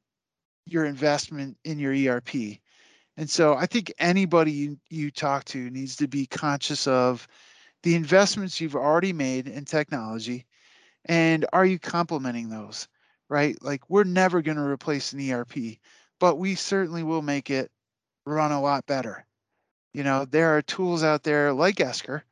your 0.65 0.85
investment 0.85 1.57
in 1.63 1.79
your 1.79 1.93
ERP. 1.93 2.59
And 3.17 3.29
so 3.29 3.53
I 3.55 3.65
think 3.65 3.93
anybody 3.99 4.51
you, 4.51 4.77
you 4.89 5.11
talk 5.11 5.45
to 5.45 5.69
needs 5.69 5.95
to 5.97 6.07
be 6.07 6.25
conscious 6.25 6.87
of 6.87 7.27
the 7.83 7.95
investments 7.95 8.59
you've 8.59 8.75
already 8.75 9.13
made 9.13 9.47
in 9.47 9.65
technology 9.65 10.45
and 11.05 11.45
are 11.51 11.65
you 11.65 11.79
complementing 11.79 12.49
those, 12.49 12.87
right? 13.29 13.61
Like 13.61 13.89
we're 13.89 14.05
never 14.05 14.41
going 14.41 14.57
to 14.57 14.63
replace 14.63 15.13
an 15.13 15.31
ERP, 15.31 15.77
but 16.19 16.37
we 16.37 16.55
certainly 16.55 17.03
will 17.03 17.21
make 17.21 17.49
it 17.49 17.69
run 18.25 18.51
a 18.51 18.61
lot 18.61 18.85
better. 18.85 19.25
You 19.93 20.03
know, 20.03 20.25
there 20.25 20.55
are 20.57 20.61
tools 20.61 21.03
out 21.03 21.23
there 21.23 21.53
like 21.53 21.79
Esker 21.79 22.23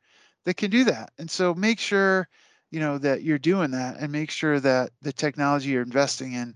that 0.44 0.56
can 0.56 0.70
do 0.70 0.84
that. 0.84 1.12
And 1.18 1.30
so 1.30 1.54
make 1.54 1.78
sure 1.78 2.28
you 2.72 2.80
know 2.80 2.98
that 2.98 3.22
you're 3.22 3.38
doing 3.38 3.70
that 3.70 3.98
and 4.00 4.10
make 4.10 4.30
sure 4.30 4.58
that 4.58 4.90
the 5.02 5.12
technology 5.12 5.68
you're 5.70 5.82
investing 5.82 6.32
in 6.32 6.54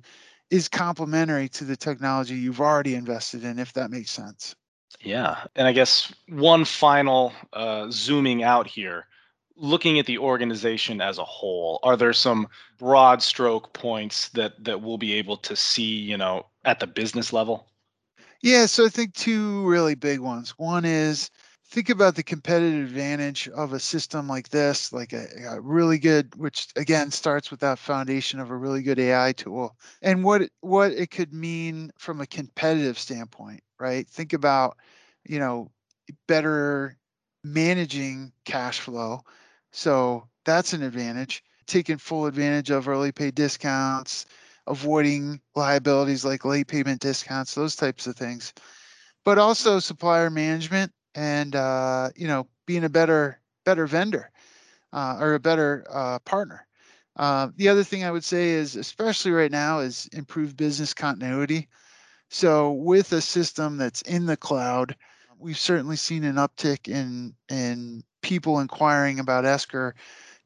is 0.51 0.69
complementary 0.69 1.49
to 1.51 1.65
the 1.65 1.77
technology 1.77 2.35
you've 2.35 2.61
already 2.61 2.95
invested 2.95 3.45
in 3.45 3.59
if 3.59 3.73
that 3.75 3.91
makes 3.91 4.11
sense. 4.11 4.57
Yeah 5.01 5.45
and 5.55 5.69
i 5.69 5.73
guess 5.73 6.13
one 6.29 6.65
final 6.65 7.33
uh, 7.53 7.87
zooming 7.91 8.43
out 8.43 8.67
here 8.67 9.07
looking 9.57 9.99
at 9.99 10.07
the 10.07 10.19
organization 10.19 11.01
as 11.01 11.19
a 11.19 11.25
whole 11.25 11.79
are 11.83 11.97
there 11.97 12.13
some 12.13 12.49
broad 12.79 13.23
stroke 13.23 13.73
points 13.73 14.31
that 14.31 14.53
that 14.65 14.81
we'll 14.81 14.99
be 14.99 15.13
able 15.15 15.37
to 15.37 15.55
see 15.55 15.83
you 15.83 16.17
know 16.17 16.47
at 16.65 16.81
the 16.81 16.87
business 16.87 17.33
level? 17.33 17.67
Yeah 18.43 18.65
so 18.67 18.87
i 18.87 18.89
think 18.89 19.13
two 19.15 19.69
really 19.69 19.95
big 19.95 20.21
ones. 20.21 20.51
One 20.57 20.85
is 20.87 21.31
think 21.69 21.91
about 21.91 22.15
the 22.15 22.23
competitive 22.23 22.87
advantage 22.87 23.49
of 23.49 23.73
a 23.73 23.81
system 23.81 24.29
like 24.29 24.49
this, 24.49 24.93
like 24.93 25.13
a, 25.13 25.27
a, 25.49 25.61
really 25.61 25.99
good, 25.99 26.35
which 26.37 26.69
again 26.77 27.11
starts 27.11 27.51
with 27.51 27.61
that 27.61 27.79
foundation 27.79 28.41
of 28.41 28.51
a 28.51 28.57
really 28.57 28.83
good 28.83 28.99
AI 28.99 29.33
tool, 29.33 29.77
and 30.03 30.25
what 30.25 30.43
what 30.61 30.93
it 30.93 31.11
could 31.11 31.33
mean 31.33 31.91
from 31.99 32.21
a 32.21 32.27
competitive 32.27 32.99
standpoint, 32.99 33.61
right? 33.81 34.09
Think 34.09 34.33
about, 34.33 34.77
you 35.25 35.39
know, 35.39 35.71
better 36.29 36.97
managing 37.45 38.33
cash 38.45 38.81
flow. 38.81 39.21
So 39.73 40.29
that's 40.45 40.73
an 40.73 40.83
advantage. 40.83 41.43
Taking 41.67 41.99
full 41.99 42.27
advantage 42.27 42.71
of 42.71 42.89
early 42.89 43.13
pay 43.13 43.31
discounts, 43.33 44.27
avoiding 44.69 45.41
liabilities 45.57 46.25
like 46.25 46.45
late 46.45 46.69
payment 46.69 47.01
discounts, 47.01 47.55
those 47.55 47.75
types 47.77 48.07
of 48.07 48.17
things. 48.17 48.53
But 49.25 49.39
also 49.39 49.81
supplier 49.81 50.31
management 50.31 50.93
and 51.17 51.57
uh, 51.57 52.11
you 52.15 52.29
know 52.29 52.47
being 52.67 52.85
a 52.85 52.89
better 52.89 53.41
better 53.65 53.87
vendor 53.87 54.31
uh, 54.93 55.17
or 55.21 55.35
a 55.35 55.41
better 55.41 55.85
uh, 55.91 56.21
partner. 56.21 56.67
Uh, 57.17 57.49
the 57.57 57.69
other 57.69 57.83
thing 57.83 58.05
I 58.05 58.11
would 58.11 58.25
say 58.25 58.51
is, 58.51 58.77
especially 58.77 59.33
right 59.33 59.51
now, 59.51 59.81
is 59.81 60.09
improve 60.13 60.57
business 60.57 60.93
continuity. 60.93 61.67
So 62.29 62.73
with 62.73 63.13
a 63.13 63.21
system 63.21 63.79
that's 63.79 64.03
in 64.03 64.27
the 64.27 64.37
cloud, 64.37 64.95
we've 65.39 65.59
certainly 65.59 65.97
seen 65.97 66.25
an 66.25 66.37
uptick 66.37 66.89
in 66.89 67.35
in 67.49 68.05
people 68.23 68.61
inquiring 68.61 69.19
about 69.19 69.45
Esker 69.45 69.95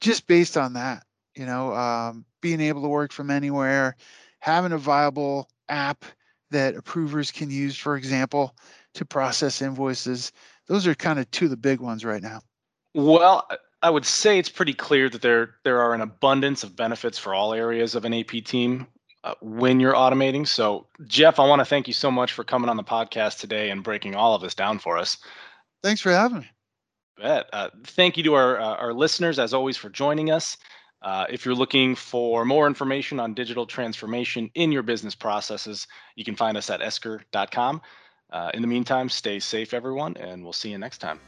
just 0.01 0.27
based 0.27 0.57
on 0.57 0.75
that. 0.75 1.05
You 1.35 1.47
know, 1.47 1.75
um, 1.75 2.25
being 2.41 2.61
able 2.61 2.83
to 2.83 2.89
work 2.89 3.13
from 3.13 3.31
anywhere, 3.31 3.97
having 4.41 4.73
a 4.73 4.79
viable 4.79 5.49
app 5.69 6.05
that 6.51 6.75
approvers 6.75 7.31
can 7.31 7.51
use, 7.51 7.77
for 7.77 7.97
example, 7.97 8.57
to 8.95 9.05
process 9.05 9.63
invoices. 9.63 10.33
Those 10.71 10.87
are 10.87 10.95
kind 10.95 11.19
of 11.19 11.29
two 11.33 11.47
of 11.47 11.51
the 11.51 11.57
big 11.57 11.81
ones 11.81 12.05
right 12.05 12.23
now. 12.23 12.43
Well, 12.95 13.45
I 13.83 13.91
would 13.91 14.07
say 14.07 14.39
it's 14.39 14.49
pretty 14.49 14.73
clear 14.73 15.09
that 15.09 15.21
there 15.21 15.57
there 15.65 15.81
are 15.81 15.95
an 15.95 16.01
abundance 16.01 16.63
of 16.63 16.77
benefits 16.77 17.19
for 17.19 17.35
all 17.35 17.53
areas 17.53 17.97
of 17.97 18.05
an 18.05 18.15
AP 18.15 18.45
team 18.45 18.87
uh, 19.25 19.35
when 19.41 19.81
you're 19.81 19.95
automating. 19.95 20.47
So, 20.47 20.87
Geoff, 21.09 21.41
I 21.41 21.47
want 21.49 21.59
to 21.59 21.65
thank 21.65 21.89
you 21.89 21.93
so 21.93 22.09
much 22.09 22.33
for 22.33 22.45
coming 22.45 22.71
on 22.71 22.77
the 22.77 22.85
podcast 22.85 23.41
today 23.41 23.71
and 23.71 23.83
breaking 23.83 24.15
all 24.15 24.33
of 24.33 24.43
this 24.43 24.55
down 24.55 24.79
for 24.79 24.97
us. 24.97 25.19
Thanks 25.83 26.01
for 26.01 26.13
having 26.13 26.39
me. 26.39 26.51
Bet. 27.19 27.51
Uh, 27.53 27.71
thank 27.83 28.17
you 28.17 28.23
to 28.23 28.35
our 28.35 28.61
uh, 28.61 28.77
our 28.77 28.95
listeners 28.95 29.41
as 29.41 29.53
always 29.53 29.77
for 29.77 29.91
joining 29.91 30.31
us. 30.31 30.57
Uh, 31.03 31.27
if 31.29 31.45
you're 31.45 31.53
looking 31.53 31.97
for 31.97 32.45
more 32.45 32.69
information 32.69 33.19
on 33.19 33.35
digital 33.35 33.67
transformation 33.67 34.49
in 34.55 34.71
your 34.71 34.85
business 34.85 35.17
processes, 35.17 35.89
you 36.15 36.25
can 36.25 36.37
find 36.37 36.57
us 36.57 36.71
at 36.71 36.81
esker.com. 36.81 37.81
Uh, 38.33 38.51
in 38.55 38.63
the 38.63 38.69
meantime, 38.69 39.09
stay 39.09 39.41
safe, 39.41 39.75
everyone, 39.75 40.17
and 40.17 40.43
we'll 40.43 40.53
see 40.53 40.71
you 40.71 40.79
next 40.79 40.99
time. 40.99 41.19